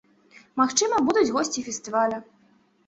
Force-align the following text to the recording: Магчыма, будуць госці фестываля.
Магчыма, 0.61 1.03
будуць 1.11 1.29
госці 1.37 1.67
фестываля. 1.69 2.17